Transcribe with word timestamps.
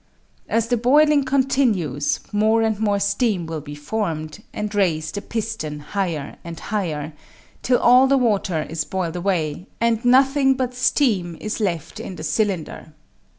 As 0.49 0.69
the 0.69 0.77
boiling 0.77 1.23
continues, 1.25 2.21
more 2.31 2.63
and 2.63 2.79
more 2.79 2.99
steam 2.99 3.45
will 3.45 3.61
be 3.61 3.75
formed, 3.75 4.41
and 4.51 4.73
raise 4.73 5.11
the 5.11 5.21
piston 5.21 5.79
higher 5.79 6.37
and 6.43 6.59
higher, 6.59 7.13
till 7.61 7.77
all 7.77 8.07
the 8.07 8.17
water 8.17 8.65
is 8.67 8.83
boiled 8.83 9.15
away, 9.15 9.67
and 9.79 10.03
nothing 10.03 10.55
but 10.55 10.73
steam 10.73 11.37
is 11.39 11.59
left 11.59 11.99
in 11.99 12.15
the 12.15 12.23
cylinder. 12.23 12.93